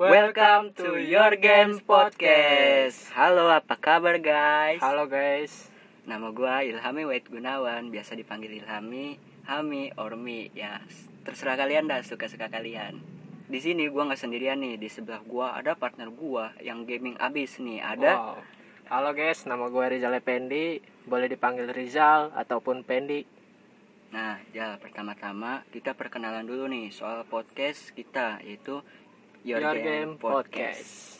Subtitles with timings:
[0.00, 3.12] Welcome to Your Games Podcast.
[3.12, 4.80] Halo, apa kabar guys?
[4.80, 5.68] Halo guys.
[6.08, 10.48] Nama gua Ilhami Wait Gunawan, biasa dipanggil Ilhami, Hami, Ormi.
[10.56, 10.80] Ya,
[11.28, 12.96] terserah kalian dah suka-suka kalian.
[13.44, 17.60] Di sini gua nggak sendirian nih, di sebelah gua ada partner gua yang gaming abis
[17.60, 17.84] nih.
[17.84, 18.40] Ada Wow.
[18.88, 20.80] Halo guys, nama gue Rizal Pendi.
[21.04, 23.28] Boleh dipanggil Rizal ataupun Pendi.
[24.16, 28.80] Nah, ya pertama-tama kita perkenalan dulu nih soal podcast kita yaitu
[29.40, 31.16] Your, Your Game, Game Podcast.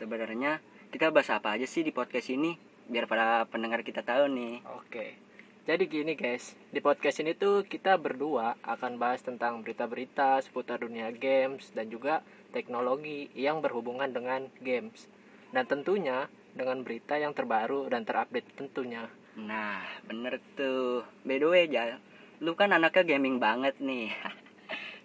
[0.00, 2.56] Sebenarnya kita bahas apa aja sih di podcast ini
[2.88, 4.64] biar para pendengar kita tahu nih.
[4.80, 5.20] Oke.
[5.68, 11.12] Jadi gini guys, di podcast ini tuh kita berdua akan bahas tentang berita-berita seputar dunia
[11.12, 15.04] games dan juga teknologi yang berhubungan dengan games.
[15.52, 19.04] Dan tentunya dengan berita yang terbaru dan terupdate tentunya.
[19.36, 21.04] Nah, bener tuh.
[21.28, 22.00] By the way, Jal,
[22.40, 24.16] lu kan anaknya gaming banget nih.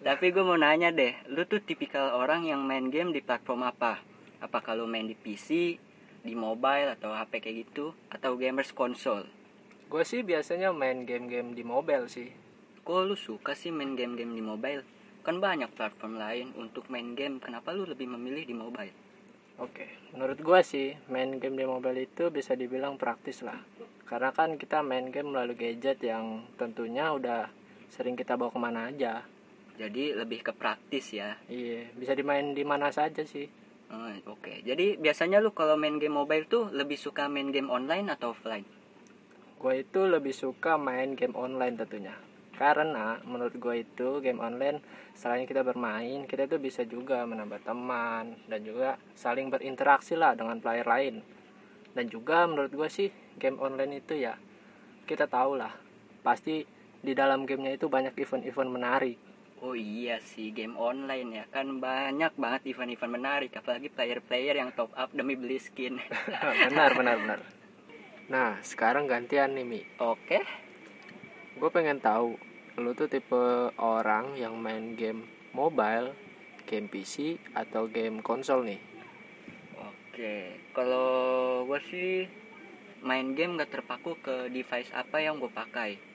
[0.00, 4.00] Tapi gue mau nanya deh, lu tuh tipikal orang yang main game di platform apa?
[4.40, 5.76] Apa kalau main di PC,
[6.24, 9.28] di mobile atau HP kayak gitu, atau gamers konsol?
[9.92, 12.32] Gue sih biasanya main game-game di mobile sih.
[12.80, 14.86] Kok lu suka sih main game-game di mobile?
[15.20, 18.96] Kan banyak platform lain untuk main game, kenapa lu lebih memilih di mobile?
[19.60, 23.60] Oke, menurut gua sih main game di mobile itu bisa dibilang praktis lah.
[24.08, 27.52] Karena kan kita main game melalui gadget yang tentunya udah
[27.92, 29.28] sering kita bawa ke mana aja.
[29.80, 31.40] Jadi lebih ke praktis ya.
[31.48, 33.48] Iya, bisa dimain di mana saja sih.
[33.88, 38.12] Oh, Oke, jadi biasanya lu kalau main game mobile tuh lebih suka main game online
[38.12, 38.62] atau offline?
[39.56, 42.14] Gue itu lebih suka main game online tentunya.
[42.54, 44.84] Karena menurut gue itu game online
[45.16, 50.60] selain kita bermain, kita itu bisa juga menambah teman dan juga saling berinteraksi lah dengan
[50.60, 51.24] player lain.
[51.96, 53.08] Dan juga menurut gue sih
[53.40, 54.36] game online itu ya
[55.08, 55.72] kita tahu lah
[56.22, 56.62] pasti
[57.00, 59.29] di dalam gamenya itu banyak event-event menarik.
[59.60, 64.88] Oh iya sih game online ya kan banyak banget event-event menarik apalagi player-player yang top
[64.96, 66.00] up demi beli skin.
[66.72, 67.40] benar benar benar.
[68.32, 69.80] Nah sekarang gantian nih Mi.
[70.00, 70.40] Oke.
[71.60, 72.40] Gue pengen tahu
[72.80, 76.16] lu tuh tipe orang yang main game mobile,
[76.64, 78.80] game PC atau game konsol nih.
[79.76, 82.24] Oke, kalau gue sih
[83.04, 86.09] main game gak terpaku ke device apa yang gue pakai.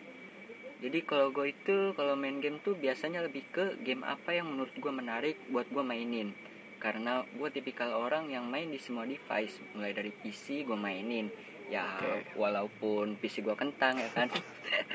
[0.84, 4.75] Jadi kalau gue itu kalau main game tuh biasanya lebih ke game apa yang menurut
[4.75, 6.36] gue menarik buat gue mainin.
[6.78, 11.31] Karena gue tipikal orang yang main di semua device, mulai dari PC gue mainin.
[11.72, 12.38] Ya Oke.
[12.38, 14.28] walaupun PC gue kentang ya kan.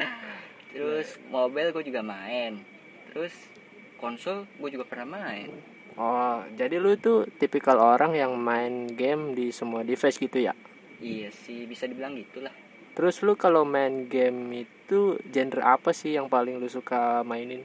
[0.72, 2.60] Terus mobile gue juga main.
[3.10, 3.32] Terus
[3.98, 5.50] konsol gue juga pernah main.
[5.98, 10.54] Oh, jadi lu tuh tipikal orang yang main game di semua device gitu ya?
[11.00, 12.52] Iya sih bisa dibilang gitulah.
[13.00, 17.64] Terus lu kalau main game itu genre apa sih yang paling lu suka mainin?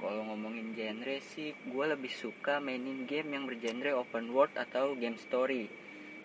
[0.00, 5.20] Kalau ngomongin genre sih, gue lebih suka mainin game yang bergenre open world atau game
[5.20, 5.68] story.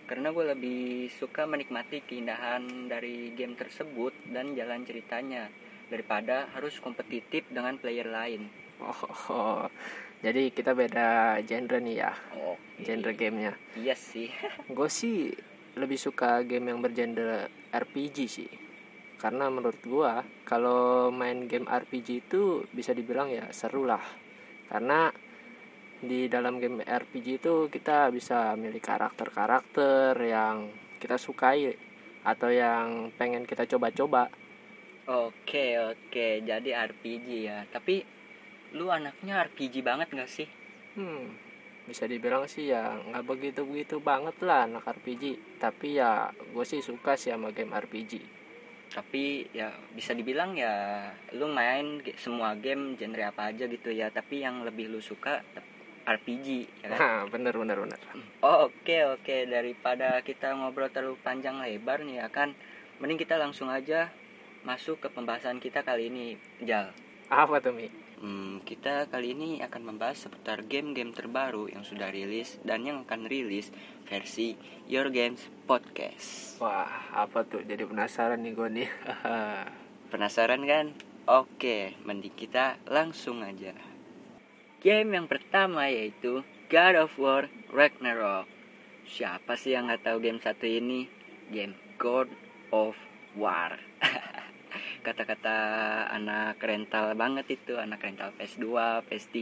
[0.08, 5.52] Karena gue lebih suka menikmati keindahan dari game tersebut dan jalan ceritanya
[5.92, 8.48] daripada harus kompetitif dengan player lain.
[8.80, 9.68] Oh,
[10.24, 13.60] jadi kita beda genre nih ya, Oh, genre gamenya.
[13.76, 14.32] Iya sih.
[14.72, 15.36] Gue sih
[15.78, 18.50] lebih suka game yang bergenre RPG sih.
[19.18, 24.02] Karena menurut gua kalau main game RPG itu bisa dibilang ya seru lah.
[24.70, 25.10] Karena
[25.98, 30.70] di dalam game RPG itu kita bisa milih karakter-karakter yang
[31.02, 31.74] kita sukai
[32.22, 34.30] atau yang pengen kita coba-coba.
[35.08, 37.64] Oke oke, jadi RPG ya.
[37.72, 38.04] Tapi
[38.76, 40.50] lu anaknya RPG banget gak sih?
[41.00, 41.32] Hmm,
[41.88, 45.24] bisa dibilang sih ya nggak begitu-begitu banget lah anak RPG.
[45.58, 48.36] Tapi ya gue sih suka sih sama game RPG.
[48.88, 51.04] tapi ya bisa dibilang ya
[51.36, 55.44] lu main semua game genre apa aja gitu ya tapi yang lebih lu suka
[56.04, 56.48] RPG
[56.82, 58.00] ya kan Nah, bener bener bener.
[58.40, 62.56] oh, oke oke daripada kita ngobrol terlalu panjang lebar nih ya kan
[62.98, 64.08] mending kita langsung aja
[64.64, 66.26] masuk ke pembahasan kita kali ini
[66.64, 66.96] Jal
[67.28, 67.92] Apa tuh Mi?
[68.18, 73.30] Hmm, kita kali ini akan membahas seputar game-game terbaru yang sudah rilis dan yang akan
[73.30, 73.70] rilis
[74.10, 74.58] versi
[74.90, 77.62] Your Games Podcast Wah, apa tuh?
[77.62, 78.90] Jadi penasaran nih gue nih.
[80.12, 80.98] Penasaran kan?
[81.30, 83.78] Oke, mending kita langsung aja.
[84.82, 86.42] Game yang pertama yaitu
[86.74, 88.50] God of War Ragnarok.
[89.06, 91.06] Siapa sih yang nggak tahu game satu ini?
[91.54, 92.34] Game God
[92.74, 92.98] of
[93.38, 93.78] War.
[95.08, 95.56] Kata-kata
[96.12, 98.68] anak rental banget itu, anak rental PS2,
[99.08, 99.40] PS3.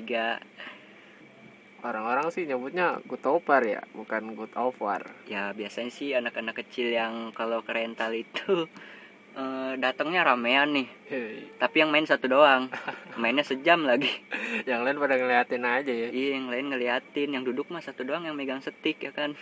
[1.82, 5.02] Orang-orang sih nyebutnya good over ya, bukan good war.
[5.26, 8.70] Ya biasanya sih anak-anak kecil yang kalau ke rental itu
[9.42, 10.88] eh, datangnya ramean nih.
[11.10, 12.70] Hei, tapi yang main satu doang.
[13.22, 14.14] Mainnya sejam lagi.
[14.70, 16.14] Yang lain pada ngeliatin aja ya.
[16.14, 17.34] Iya yang lain ngeliatin.
[17.34, 19.34] Yang duduk mah satu doang yang megang stick ya kan?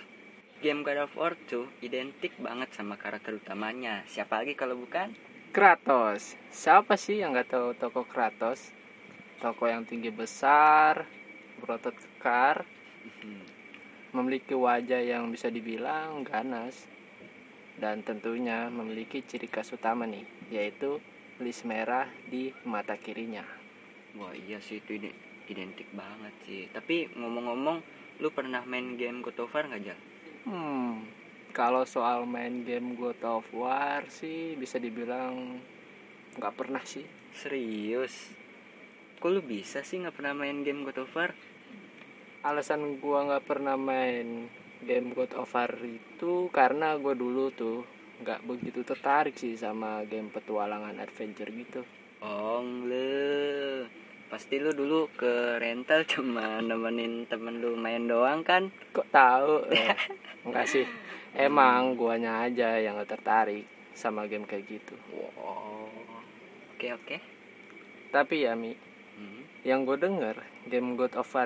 [0.64, 4.08] Game God of War tuh identik banget sama karakter utamanya.
[4.08, 5.12] Siapa lagi kalau bukan
[5.54, 6.34] Kratos.
[6.50, 8.74] Siapa sih yang nggak tahu toko Kratos?
[9.38, 11.06] Toko yang tinggi besar
[11.62, 12.66] berotot kekar
[14.18, 16.90] memiliki wajah yang bisa dibilang ganas
[17.78, 20.98] dan tentunya memiliki ciri khas utama nih yaitu
[21.38, 23.46] list merah di mata kirinya.
[24.18, 25.18] Wah iya sih itu ide-
[25.54, 26.66] identik banget sih.
[26.74, 27.78] Tapi ngomong-ngomong
[28.26, 30.00] lu pernah main game God of War nggak Jal?
[30.50, 31.23] hmm
[31.54, 35.62] kalau soal main game God of War sih bisa dibilang
[36.42, 37.06] nggak pernah sih.
[37.30, 38.34] Serius?
[39.22, 41.30] Kok lu bisa sih nggak pernah main game God of War?
[42.42, 44.50] Alasan gua nggak pernah main
[44.82, 47.86] game God of War itu karena gua dulu tuh
[48.26, 51.86] nggak begitu tertarik sih sama game petualangan adventure gitu.
[52.26, 53.86] Oh lu
[54.33, 58.74] pasti lu dulu ke rental cuma nemenin temen lu main doang kan?
[58.89, 59.53] Kok tahu?
[59.77, 59.94] Eh,
[60.41, 60.85] enggak sih.
[61.38, 64.97] Emang guanya aja yang nggak tertarik sama game kayak gitu.
[65.13, 65.85] Wow
[66.74, 67.15] oke oke.
[68.09, 68.74] Tapi ya mi
[69.13, 69.45] Hmm.
[69.62, 71.45] yang gue denger game God of War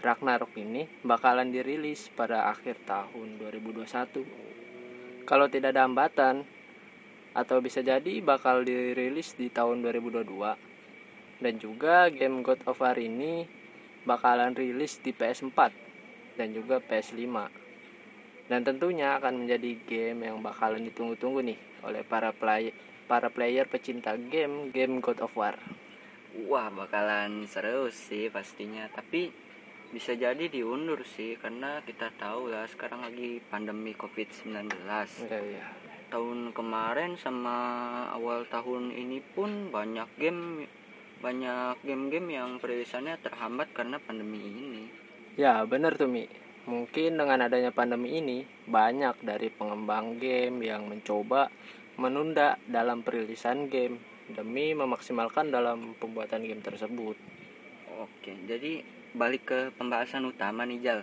[0.00, 6.48] Ragnarok ini bakalan dirilis pada akhir tahun 2021 kalau tidak ada hambatan
[7.36, 10.71] atau bisa jadi bakal dirilis di tahun 2022
[11.42, 13.44] dan juga game God of War ini
[14.06, 15.58] bakalan rilis di PS4
[16.38, 17.26] dan juga PS5
[18.50, 22.70] dan tentunya akan menjadi game yang bakalan ditunggu-tunggu nih oleh para play
[23.06, 25.58] para player pecinta game game God of War.
[26.48, 28.88] Wah bakalan seru sih pastinya.
[28.88, 29.28] Tapi
[29.92, 35.68] bisa jadi diundur sih karena kita tahu lah sekarang lagi pandemi COVID-19 Iya, iya.
[36.08, 37.56] tahun kemarin sama
[38.16, 40.64] awal tahun ini pun banyak game
[41.22, 44.90] banyak game-game yang perilisannya terhambat karena pandemi ini
[45.38, 46.26] Ya bener tuh Mi
[46.66, 51.48] Mungkin dengan adanya pandemi ini Banyak dari pengembang game yang mencoba
[51.96, 57.14] menunda dalam perilisan game Demi memaksimalkan dalam pembuatan game tersebut
[58.02, 58.82] Oke, jadi
[59.12, 61.00] balik ke pembahasan utama nih Jal.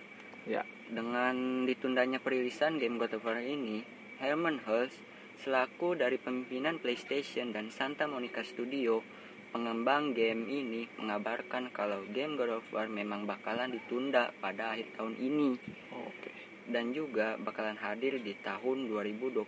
[0.50, 0.66] Ya.
[0.90, 3.86] Dengan ditundanya perilisan game God of War ini,
[4.18, 4.98] Herman Hulse
[5.40, 9.06] selaku dari pimpinan PlayStation dan Santa Monica Studio,
[9.50, 15.16] pengembang game ini mengabarkan kalau game God of War memang bakalan ditunda pada akhir tahun
[15.18, 15.50] ini
[15.94, 16.30] Oke
[16.70, 19.42] dan juga bakalan hadir di tahun 2022.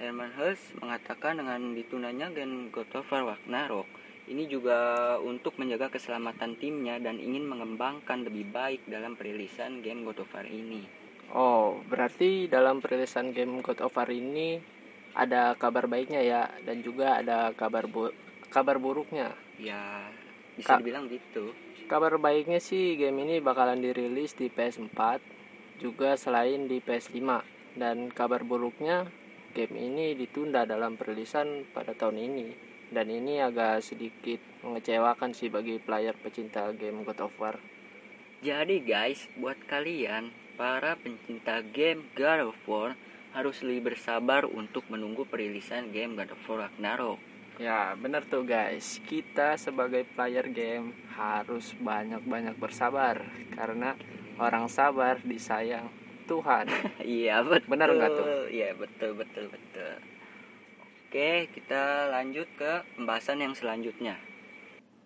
[0.00, 3.86] Herman Hulse mengatakan dengan ditundanya game God of War Ragnarok
[4.26, 10.24] ini juga untuk menjaga keselamatan timnya dan ingin mengembangkan lebih baik dalam perilisan game God
[10.24, 10.82] of War ini.
[11.32, 14.58] Oh berarti dalam perilisan game God of War ini
[15.12, 18.12] Ada kabar baiknya ya Dan juga ada kabar bu
[18.52, 20.06] kabar buruknya Ya,
[20.54, 20.84] bisa Kak.
[20.84, 21.56] dibilang gitu.
[21.88, 25.20] Kabar baiknya sih game ini bakalan dirilis di PS4
[25.80, 27.20] juga selain di PS5
[27.76, 29.08] dan kabar buruknya
[29.52, 32.48] game ini ditunda dalam perilisan pada tahun ini
[32.92, 37.56] dan ini agak sedikit mengecewakan sih bagi player pecinta game God of War.
[38.44, 40.28] Jadi guys, buat kalian
[40.60, 42.92] para pencinta game God of War
[43.32, 47.31] harus lebih bersabar untuk menunggu perilisan game God of War Ragnarok.
[47.62, 53.22] Ya bener tuh guys, kita sebagai player game harus banyak-banyak bersabar
[53.54, 53.94] karena
[54.34, 55.86] orang sabar disayang
[56.26, 56.66] Tuhan.
[57.06, 57.70] Iya betul.
[57.70, 58.26] Benar nggak tuh?
[58.50, 59.94] Iya betul betul betul.
[60.82, 64.18] Oke kita lanjut ke pembahasan yang selanjutnya.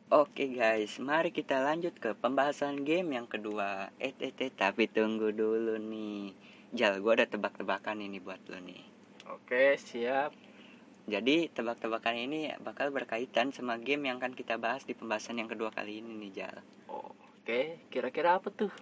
[0.09, 3.93] Oke guys, mari kita lanjut ke pembahasan game yang kedua.
[4.01, 6.33] Eh, eh, eh tapi tunggu dulu nih.
[6.73, 8.81] Jal, gue ada tebak-tebakan ini buat lo nih.
[9.29, 10.46] Oke, siap.
[11.07, 15.71] Jadi tebak-tebakan ini bakal berkaitan sama game yang akan kita bahas di pembahasan yang kedua
[15.71, 16.59] kali ini nih Jal.
[16.91, 18.75] Oke, kira-kira apa tuh?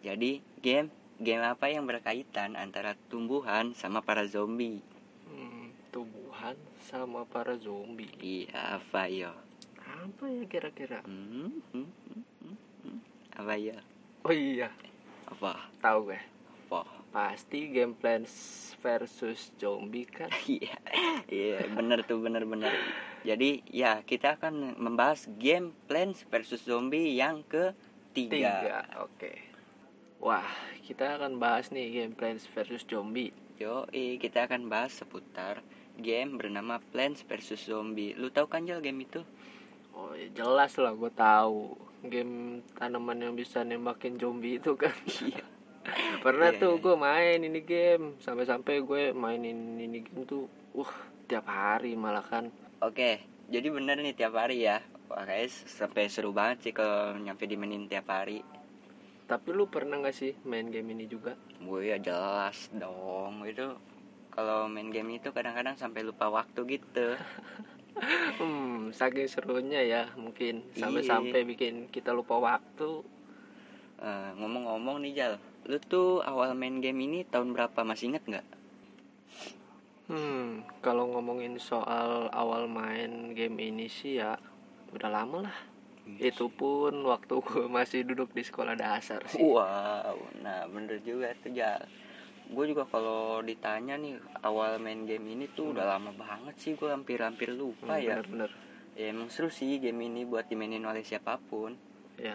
[0.00, 0.88] Jadi game
[1.20, 4.80] game apa yang berkaitan antara tumbuhan sama para zombie?
[5.28, 6.56] Hmm, tumbuhan
[6.88, 8.08] sama para zombie.
[8.24, 9.36] Iya apa yo?
[9.84, 11.04] Apa ya kira-kira?
[11.04, 12.56] Hmm, hmm, hmm, hmm,
[12.88, 12.98] hmm.
[13.36, 13.76] Apa ya?
[14.24, 14.72] Oh iya,
[15.28, 15.68] Apa?
[15.84, 16.39] tahu gue.
[16.70, 16.86] Apa?
[17.10, 18.30] Pasti game Plants
[18.78, 20.30] versus zombie kan?
[20.46, 20.78] Iya,
[21.26, 22.70] iya bener tuh bener-bener.
[23.26, 28.38] Jadi ya kita akan membahas game Plants vs Zombie yang ketiga.
[28.62, 28.78] Tiga.
[29.02, 29.50] Oke.
[30.22, 30.46] Wah,
[30.86, 33.34] kita akan bahas nih game Plants versus zombie.
[33.58, 35.66] Yo, kita akan bahas seputar
[35.98, 38.14] game bernama Plants vs Zombie.
[38.14, 39.26] Lu tahu kan Jal game itu?
[39.90, 41.74] Oh, ya jelas lah gue tahu.
[42.06, 44.94] Game tanaman yang bisa nembakin zombie itu kan.
[45.20, 45.59] Iya.
[46.20, 46.82] Pernah Iya, tuh iya.
[46.82, 48.04] gue main ini game.
[48.18, 50.44] Sampai-sampai gue mainin ini game tuh.
[50.70, 50.92] Wah,
[51.24, 54.80] tiap hari malah kan Oke, jadi bener nih tiap hari ya.
[55.06, 58.40] Guys, sampai seru banget sih kalau nyampe dimainin tiap hari.
[59.26, 63.62] tapi lu pernah nggak sih main game ini juga Gue ya jelas dong itu
[64.28, 67.14] kalau main game itu kadang-kadang sampai lupa waktu gitu.
[68.42, 70.82] hmm saking serunya ya mungkin Iya.
[70.82, 73.06] sampai-sampai bikin kita lupa waktu
[73.98, 75.34] Eh, ngomong-ngomong nih Jal,
[75.68, 78.46] lu tuh awal main game ini tahun berapa masih inget nggak?
[80.10, 84.34] hmm kalau ngomongin soal awal main game ini sih ya
[84.90, 85.58] udah lama lah
[86.18, 91.54] itu pun waktu gue masih duduk di sekolah dasar sih Wow, nah bener juga tuh
[91.54, 91.86] Jal.
[92.50, 96.90] Gue juga kalau ditanya nih awal main game ini tuh udah lama banget sih gue
[96.90, 98.18] hampir-hampir lupa Hmm, ya.
[98.18, 98.50] bener-bener
[98.98, 101.78] Ya emang seru sih game ini buat dimainin oleh siapa pun.
[102.18, 102.34] ya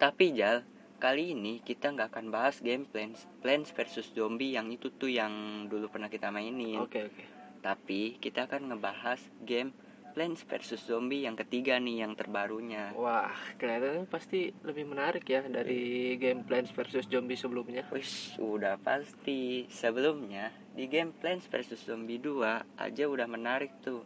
[0.00, 0.64] Tapi Jal,
[0.98, 5.64] kali ini kita nggak akan bahas game Plants, Plants vs Zombie yang itu tuh yang
[5.70, 6.82] dulu pernah kita mainin.
[6.82, 7.24] oke oke
[7.58, 9.70] Tapi kita akan ngebahas game
[10.14, 12.90] Plants vs Zombie yang ketiga nih yang terbarunya.
[12.98, 18.10] wah kelihatannya pasti lebih menarik ya dari game Plants vs Zombie sebelumnya Wih,
[18.42, 19.70] udah pasti.
[19.70, 24.02] Sebelumnya, di game Plants vs Zombie 2 aja udah menarik tuh.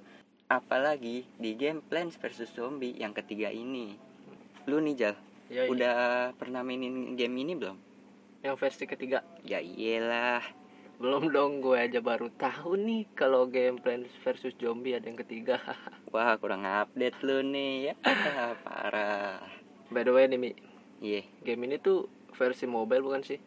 [0.53, 3.97] Apalagi di game Plants vs Zombie yang ketiga ini.
[4.69, 5.17] Lu nih Jal,
[5.53, 5.69] ya, iya.
[5.69, 5.95] udah
[6.35, 7.77] pernah mainin game ini belum?
[8.43, 10.43] yang versi ketiga Ya iyalah.
[10.99, 15.61] belum dong gue aja baru tahu nih kalau game Plants vs Zombie ada yang ketiga
[16.15, 17.95] Wah, kurang update lu nih ya.
[18.63, 19.39] Parah.
[19.89, 20.51] by the way nih Mi
[20.99, 21.23] Iya.
[21.43, 23.39] game ini tuh versi mobile bukan sih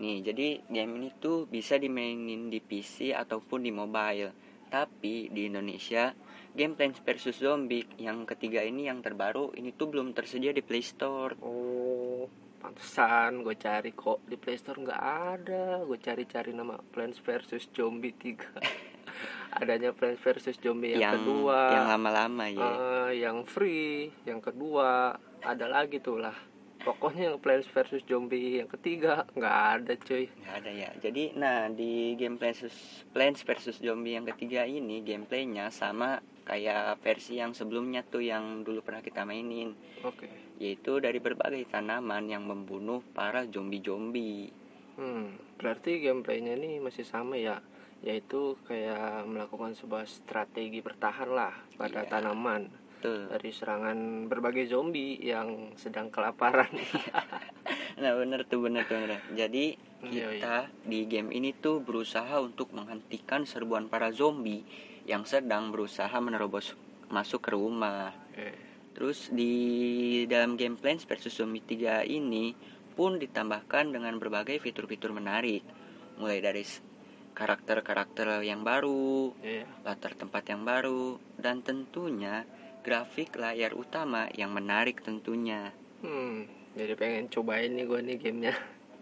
[0.00, 4.32] Nih, jadi game ini tuh bisa dimainin di PC ataupun di mobile.
[4.72, 6.16] Tapi di Indonesia,
[6.54, 10.82] game Plants vs Zombie yang ketiga ini yang terbaru ini tuh belum tersedia di Play
[10.82, 11.38] Store.
[11.42, 12.26] Oh,
[12.60, 15.80] pantesan gue cari kok di Play Store nggak ada.
[15.86, 18.98] Gue cari-cari nama Plants vs Zombie 3.
[19.60, 22.62] Adanya Plants vs Zombie yang, yang kedua, yang lama-lama ya.
[22.62, 26.36] eh, yang free, yang kedua, ada lagi tuh lah.
[26.80, 30.30] Pokoknya yang Plants vs Zombie yang ketiga nggak ada cuy.
[30.32, 30.90] Nggak ada ya.
[31.02, 32.78] Jadi, nah di game Plants vs,
[33.12, 38.82] Plants vs Zombie yang ketiga ini gameplaynya sama kayak versi yang sebelumnya tuh yang dulu
[38.82, 39.70] pernah kita mainin.
[40.02, 40.26] Oke.
[40.58, 44.50] Yaitu dari berbagai tanaman yang membunuh para zombie-zombie.
[44.98, 47.62] Hmm, berarti gameplaynya ini masih sama ya,
[48.02, 52.10] yaitu kayak melakukan sebuah strategi bertahan lah pada Iya.
[52.10, 52.62] tanaman.
[53.00, 53.32] Tuh.
[53.32, 56.68] dari serangan berbagai zombie yang sedang kelaparan.
[57.96, 59.20] Nah bener tuh bener tuh bener.
[59.32, 64.64] Jadi Iya, kita di game ini tuh berusaha untuk menghentikan serbuan para zombie
[65.08, 66.76] yang sedang berusaha menerobos
[67.10, 68.12] masuk ke rumah.
[68.36, 69.54] Eh, Terus di
[70.26, 72.52] dalam game Plants vs Zombie 3 ini
[72.92, 75.62] pun ditambahkan dengan berbagai fitur-fitur menarik.
[76.18, 76.64] Mulai dari
[77.32, 79.64] karakter-karakter yang baru, Iya.
[79.86, 82.44] latar tempat yang baru, dan tentunya
[82.82, 85.72] grafik layar utama yang menarik tentunya.
[86.04, 86.44] Hmm,
[86.76, 88.54] jadi pengen cobain nih gue nih gamenya.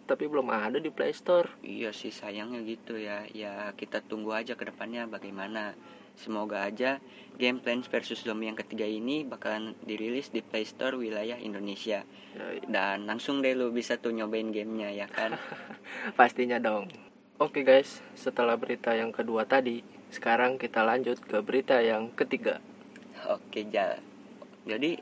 [0.08, 1.60] Tapi belum ada di Play Store.
[1.60, 3.28] Iya sih sayangnya gitu ya.
[3.28, 5.76] Ya kita tunggu aja ke depannya bagaimana.
[6.18, 6.98] Semoga aja
[7.38, 12.02] game Plants vs Zombie yang ketiga ini bakalan dirilis di Play Store wilayah Indonesia.
[12.34, 15.38] Ya, Dan langsung deh lu bisa tuh nyobain gamenya ya kan.
[16.18, 16.90] pastinya dong.
[17.38, 22.58] Oke guys, setelah berita yang kedua tadi, sekarang kita lanjut ke berita yang ketiga.
[23.30, 24.02] Oke Jal.
[24.66, 24.98] Jadi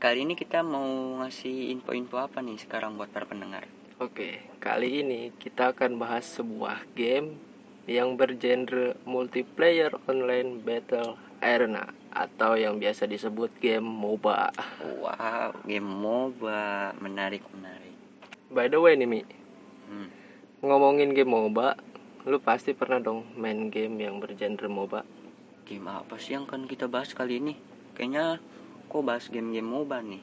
[0.00, 3.68] kali ini kita mau ngasih info-info apa nih sekarang buat para pendengar?
[4.02, 7.38] Oke, kali ini kita akan bahas sebuah game
[7.86, 14.50] yang bergenre multiplayer online battle arena atau yang biasa disebut game MOBA.
[14.98, 17.94] Wow, game MOBA menarik menarik.
[18.50, 19.22] By the way nih Mi,
[19.86, 20.10] Hmm.
[20.66, 21.78] ngomongin game MOBA,
[22.26, 25.06] lu pasti pernah dong main game yang bergenre MOBA.
[25.62, 27.54] Game apa sih yang akan kita bahas kali ini?
[27.94, 28.42] Kayaknya
[28.90, 30.22] kok bahas game-game MOBA nih.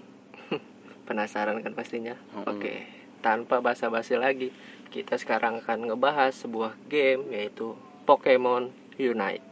[1.08, 2.20] Penasaran kan pastinya?
[2.36, 2.44] Mm-mm.
[2.44, 4.50] Oke, tanpa basa-basi lagi,
[4.90, 7.78] kita sekarang akan ngebahas sebuah game yaitu
[8.10, 9.46] Pokemon Unite.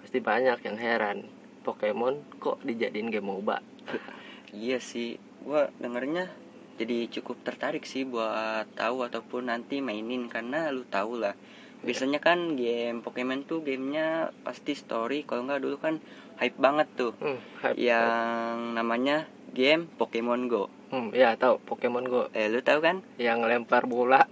[0.00, 1.28] Pasti banyak yang heran,
[1.66, 3.58] Pokemon kok dijadiin game MOBA?
[4.48, 6.32] Iya sih, gua dengernya
[6.80, 11.36] jadi cukup tertarik sih buat tahu ataupun nanti mainin karena lu tahu lah.
[11.82, 16.00] Biasanya kan game Pokemon tuh gamenya pasti story, kalau nggak dulu kan
[16.38, 17.12] hype banget tuh.
[17.18, 17.76] Hmm, hype.
[17.76, 19.16] Yang namanya
[19.50, 20.70] game Pokemon Go.
[20.88, 23.04] Hmm, ya tahu Pokemon Go Eh lu tahu kan?
[23.16, 24.24] yang lempar bola,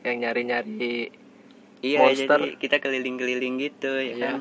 [0.00, 1.10] yang nyari-nyari
[1.80, 2.36] Iya, Monster.
[2.36, 4.16] jadi kita keliling-keliling gitu ya Iya.
[4.20, 4.36] kan.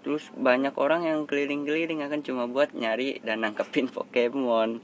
[0.00, 4.80] Terus banyak orang yang keliling-keliling akan cuma buat nyari dan nangkepin Pokemon.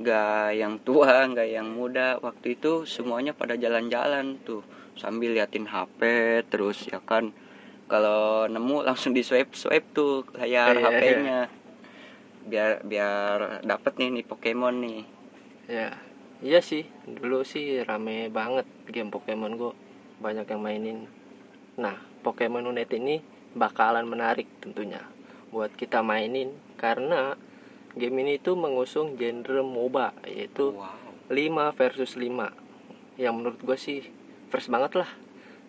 [0.00, 2.16] Gak yang tua, gak yang muda.
[2.18, 4.64] Waktu itu semuanya pada jalan-jalan tuh
[4.96, 6.00] sambil liatin HP
[6.48, 7.32] terus ya kan
[7.90, 11.40] kalau nemu langsung di swipe swipe tuh layar Iya, HP-nya.
[12.46, 15.02] biar biar dapet nih nih Pokemon nih.
[15.66, 15.98] Ya
[16.40, 19.74] iya sih dulu sih rame banget game Pokemon Go.
[20.22, 20.98] Banyak yang mainin.
[21.76, 23.18] Nah Pokemon Unite ini
[23.58, 25.02] bakalan menarik tentunya
[25.50, 27.34] buat kita mainin karena
[27.98, 30.94] game ini tuh mengusung genre MOBA yaitu wow.
[31.26, 34.06] 5 versus 5 yang menurut gue sih
[34.54, 35.10] fresh banget lah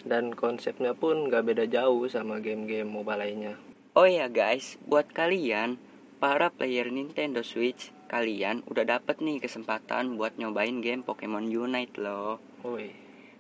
[0.06, 3.54] dan konsepnya pun gak beda jauh sama game-game MOBA lainnya.
[3.92, 5.76] Oh ya guys buat kalian
[6.22, 12.44] para player Nintendo Switch kalian udah dapet nih kesempatan buat nyobain game Pokemon Unite loh.
[12.64, 12.92] Woi.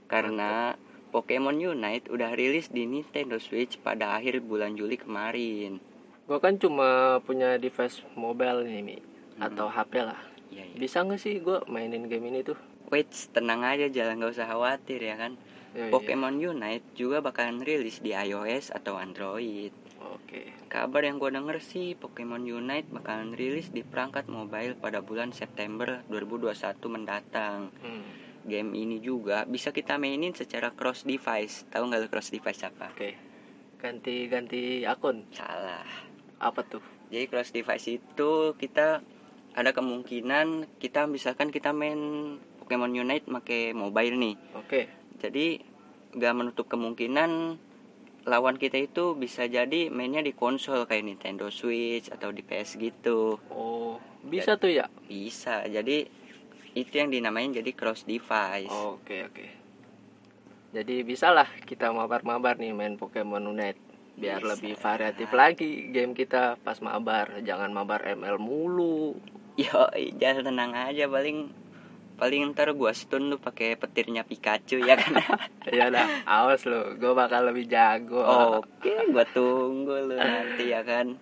[0.07, 0.75] Karena
[1.11, 5.83] Pokemon Unite udah rilis di Nintendo Switch pada akhir bulan Juli kemarin.
[6.23, 8.97] Gue kan cuma punya device mobile nih Mi.
[9.43, 10.19] Atau HP lah.
[10.51, 10.75] Iya, iya.
[10.75, 12.59] bisa nggak sih gue mainin game ini tuh?
[12.91, 15.39] Wait, tenang aja, jangan nggak usah khawatir ya kan.
[15.71, 15.91] Ya, iya.
[15.91, 19.71] Pokemon Unite juga bakalan rilis di iOS atau Android.
[20.03, 25.31] oke Kabar yang gue denger sih, Pokemon Unite bakalan rilis di perangkat mobile pada bulan
[25.31, 27.71] September 2021 mendatang.
[27.79, 28.03] Hmm,
[28.43, 31.63] Game ini juga bisa kita mainin secara cross device.
[31.71, 32.91] Tahu nggak lo cross device apa?
[32.91, 33.11] oke
[33.81, 35.81] ganti ganti akun Salah.
[36.37, 39.01] apa tuh Jadi cross device itu kita
[39.51, 41.99] ada kemungkinan kita misalkan kita main
[42.59, 44.35] Pokemon Unite pakai mobile nih.
[44.55, 45.59] oke jadi
[46.15, 47.59] nggak menutup kemungkinan
[48.21, 53.41] lawan kita itu bisa jadi mainnya di konsol kayak Nintendo Switch atau di PS gitu.
[53.49, 54.85] Oh bisa tuh ya?
[55.09, 55.65] bisa.
[55.65, 56.05] Jadi
[56.77, 58.69] itu yang dinamain jadi cross device.
[58.69, 59.45] Oke oke.
[60.71, 63.81] Jadi bisalah kita mabar-mabar nih main Pokemon Unite.
[64.15, 64.49] Biar Bisa.
[64.55, 66.55] lebih variatif lagi game kita.
[66.61, 69.17] Pas mabar jangan mabar ML mulu.
[69.59, 69.89] Yo
[70.21, 71.51] jangan tenang aja paling
[72.21, 75.17] paling ntar gua stun lu pakai petirnya Pikachu ya kan?
[75.73, 78.21] Ya dah awas lo gue bakal lebih jago.
[78.61, 81.17] Oke gua tunggu lu nanti ya kan?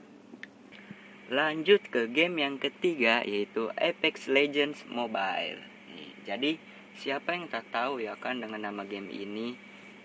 [1.32, 5.63] Lanjut ke game yang ketiga yaitu Apex Legends Mobile.
[5.96, 6.60] Nih, jadi
[7.00, 9.56] siapa yang tak tahu ya kan dengan nama game ini?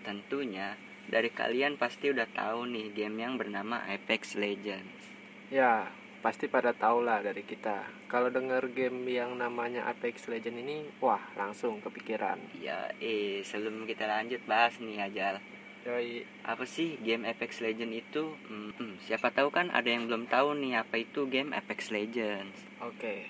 [0.07, 0.79] Tentunya
[1.11, 5.11] dari kalian pasti udah tahu nih game yang bernama Apex Legends.
[5.49, 5.89] Ya,
[6.25, 7.85] pasti pada tahu lah dari kita.
[8.09, 12.41] Kalau denger game yang namanya Apex Legend ini, wah langsung kepikiran.
[12.57, 15.37] ya eh sebelum kita lanjut bahas nih Ajal
[15.85, 20.25] Yoi, apa sih game Apex Legends itu Hmm, hmm, siapa tahu kan ada yang belum
[20.25, 23.29] tahu nih apa itu game Apex Legends oke.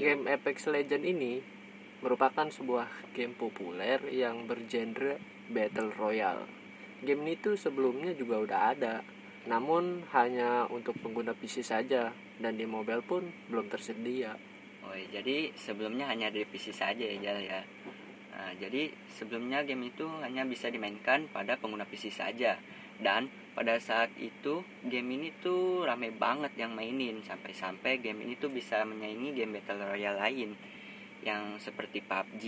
[0.00, 0.16] Ya.
[0.16, 1.44] Game Apex Legend ini
[2.00, 5.20] merupakan sebuah game populer yang bergenre
[5.52, 6.48] Battle Royale.
[7.04, 9.04] Game ini tuh sebelumnya juga udah ada,
[9.44, 14.34] namun hanya untuk pengguna PC saja dan di mobile pun belum tersedia.
[14.80, 17.60] Oh, jadi sebelumnya hanya di PC saja ya, Jal ya.
[18.32, 22.56] Nah, jadi sebelumnya game itu hanya bisa dimainkan pada pengguna PC saja.
[22.96, 28.48] Dan pada saat itu game ini tuh rame banget yang mainin sampai-sampai game ini tuh
[28.48, 30.50] bisa menyaingi game Battle Royale lain
[31.20, 32.44] yang seperti PUBG,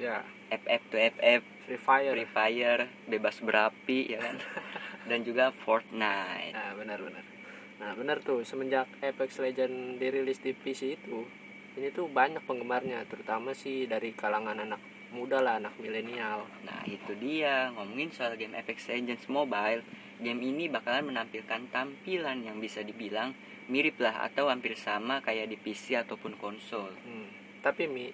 [0.00, 2.12] Ya, FF to FF, Free Fire.
[2.16, 4.36] Free Fire, bebas berapi ya kan.
[5.12, 6.56] Dan juga Fortnite.
[6.56, 7.33] Nah, benar-benar.
[7.82, 11.26] Nah, benar tuh semenjak Apex Legend dirilis di PC itu,
[11.74, 14.78] ini tuh banyak penggemarnya, terutama sih dari kalangan anak
[15.14, 16.46] muda lah, anak milenial.
[16.66, 19.86] Nah itu dia ngomongin soal game Apex Legends Mobile
[20.22, 23.34] Game ini bakalan menampilkan tampilan yang bisa dibilang
[23.66, 27.28] mirip lah atau hampir sama kayak di PC ataupun konsol Hmm.
[27.64, 28.12] Tapi Mi,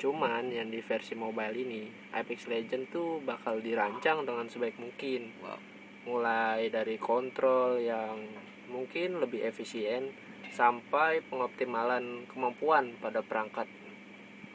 [0.00, 1.84] cuman yang di versi mobile ini,
[2.16, 5.28] Apex Legend tuh bakal dirancang dengan sebaik mungkin.
[5.44, 5.60] Wow
[6.08, 8.16] Mulai dari kontrol yang
[8.68, 10.12] mungkin lebih efisien
[10.52, 13.68] sampai pengoptimalan kemampuan pada perangkat.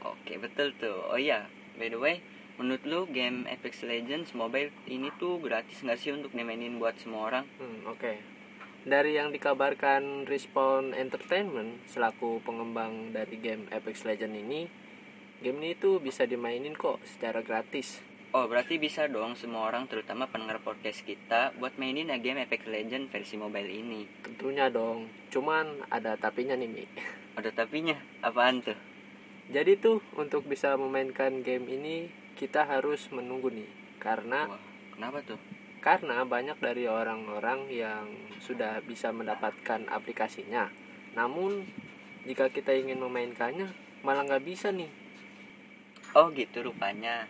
[0.03, 1.47] Oke betul tuh Oh iya
[1.79, 2.19] by the way
[2.53, 7.33] Menurut lu game Apex Legends Mobile ini tuh gratis nggak sih untuk dimainin buat semua
[7.33, 7.45] orang?
[7.57, 8.13] Hmm, oke.
[8.85, 14.69] Dari yang dikabarkan Respawn Entertainment selaku pengembang dari game Apex Legend ini,
[15.41, 18.05] game ini tuh bisa dimainin kok secara gratis.
[18.33, 23.13] Oh berarti bisa dong semua orang terutama pendengar podcast kita Buat mainin game Apex Legends
[23.13, 25.05] versi mobile ini Tentunya dong.
[25.29, 26.81] Cuman ada tapinya nih, Mi.
[27.37, 27.93] Ada tapinya
[28.25, 28.77] apaan tuh?
[29.53, 33.69] Jadi tuh untuk bisa memainkan game ini kita harus menunggu nih.
[34.01, 34.57] Karena Wah
[34.97, 35.37] kenapa tuh?
[35.83, 38.07] karena banyak dari orang-orang yang
[38.39, 40.71] sudah bisa mendapatkan aplikasinya.
[41.13, 41.67] Namun
[42.23, 43.69] jika kita ingin memainkannya
[44.01, 44.89] malah nggak bisa nih.
[46.15, 47.27] Oh gitu rupanya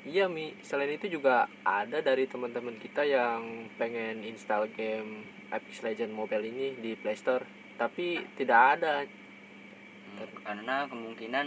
[0.00, 6.16] Iya Mi, selain itu juga ada dari teman-teman kita yang pengen install game Apex Legend
[6.16, 7.44] Mobile ini di Play Store,
[7.76, 9.04] tapi tidak ada.
[9.04, 11.46] Hmm, karena kemungkinan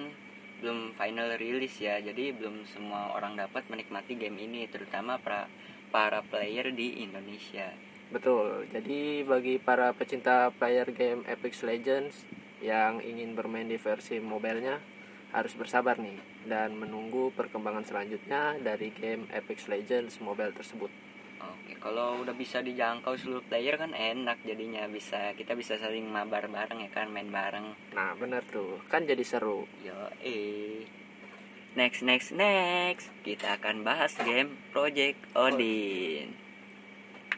[0.62, 5.52] belum final release ya jadi belum semua orang dapat menikmati game ini terutama para
[5.92, 7.74] para player di Indonesia.
[8.14, 8.70] Betul.
[8.70, 12.24] Jadi bagi para pecinta player game Apex Legends
[12.64, 14.80] yang ingin bermain di versi mobilenya
[15.34, 16.16] harus bersabar nih
[16.46, 20.94] dan menunggu perkembangan selanjutnya dari game Apex Legends mobile tersebut.
[21.44, 26.48] Oke, kalau udah bisa dijangkau seluruh player kan enak jadinya bisa kita bisa saling mabar
[26.48, 27.76] bareng ya kan main bareng.
[27.92, 28.80] Nah, bener tuh.
[28.88, 29.68] Kan jadi seru.
[29.84, 30.88] Yo, eh.
[31.74, 33.10] Next, next, next.
[33.26, 36.43] Kita akan bahas game Project Odin.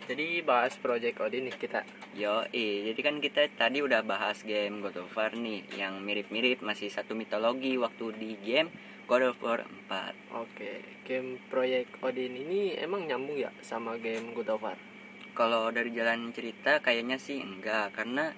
[0.06, 1.82] Jadi bahas Project Odin nih kita.
[2.14, 2.46] Yo.
[2.54, 7.18] Jadi kan kita tadi udah bahas game God of War nih, yang mirip-mirip masih satu
[7.18, 8.70] mitologi waktu di game
[9.10, 10.14] God of War 4.
[10.38, 14.78] Oke, game Project Odin ini emang nyambung ya sama game God of War?
[15.34, 18.30] Kalau dari jalan cerita kayaknya sih enggak, karena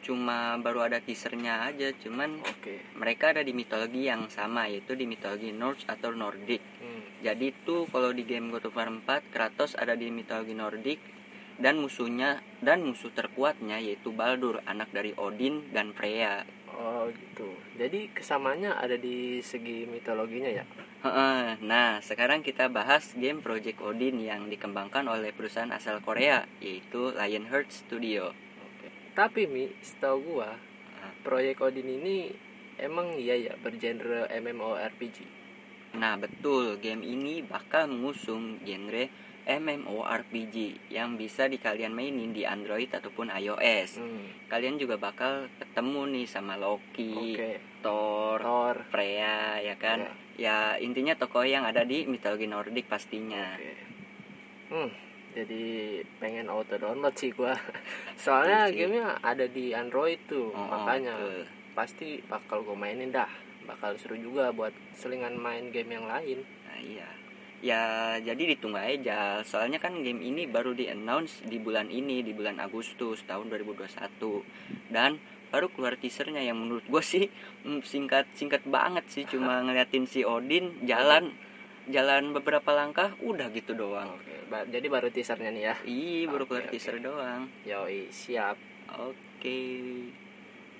[0.00, 2.80] cuma baru ada teasernya aja, cuman Oke.
[2.96, 6.60] mereka ada di mitologi yang sama yaitu di mitologi Norse atau Nordic.
[7.20, 11.00] Jadi tuh kalau di game God of War 4 Kratos ada di mitologi Nordik
[11.60, 16.48] dan musuhnya dan musuh terkuatnya yaitu Baldur, anak dari Odin dan Freya.
[16.72, 17.52] Oh gitu.
[17.76, 20.64] Jadi kesamanya ada di segi mitologinya ya.
[21.60, 27.68] Nah, sekarang kita bahas game Project Odin yang dikembangkan oleh perusahaan asal Korea yaitu Lionheart
[27.68, 28.32] Studio.
[28.64, 28.88] Oke.
[29.12, 30.56] Tapi Mi, setahu gua
[31.20, 32.32] Project Odin ini
[32.80, 35.39] emang iya ya bergenre MMORPG.
[35.90, 39.10] Nah, betul, game ini bakal mengusung genre
[39.42, 40.54] MMORPG
[40.92, 43.98] yang bisa di kalian mainin di Android ataupun iOS.
[43.98, 44.46] Hmm.
[44.46, 47.50] Kalian juga bakal ketemu nih sama Loki, Oke.
[47.82, 48.76] Thor, Thor.
[48.92, 50.06] Freya ya kan.
[50.38, 53.58] Ya intinya tokoh yang ada di mitologi Nordik pastinya.
[53.58, 53.74] Oke.
[54.70, 54.90] Hmm.
[55.30, 55.62] Jadi
[56.18, 57.54] pengen auto download sih gua.
[58.18, 61.38] Soalnya gamenya ada di Android tuh, Oh, makanya betul.
[61.72, 63.30] pasti bakal gue mainin dah.
[63.68, 66.38] Bakal seru juga buat selingan main game yang lain.
[66.66, 67.08] Nah, iya.
[67.60, 67.82] Ya
[68.24, 69.44] jadi ditunggu aja.
[69.44, 74.88] Soalnya kan game ini baru di announce di bulan ini di bulan Agustus tahun 2021
[74.88, 75.20] dan
[75.50, 77.26] baru keluar teasernya yang menurut gue sih
[77.66, 81.34] mm, singkat singkat banget sih cuma ngeliatin si Odin jalan
[81.90, 84.14] jalan beberapa langkah udah gitu doang.
[84.14, 84.46] Oke.
[84.46, 85.74] ba- jadi baru teasernya nih ya.
[85.84, 86.72] Ih baru Oke, keluar oke.
[86.72, 87.42] teaser doang.
[87.66, 88.56] Yoi, siap.
[88.94, 89.58] Oke.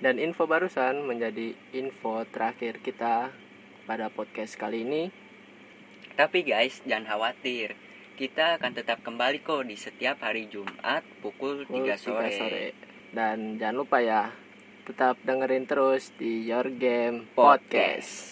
[0.01, 3.29] Dan info barusan menjadi info terakhir kita
[3.85, 5.13] pada podcast kali ini.
[6.17, 7.77] Tapi guys, jangan khawatir.
[8.17, 12.73] Kita akan tetap kembali kok di setiap hari Jumat pukul 3 Pukul sore.
[13.13, 14.33] Dan jangan lupa ya,
[14.89, 17.61] tetap dengerin terus di Your Game Podcast.
[17.61, 18.31] Podcast.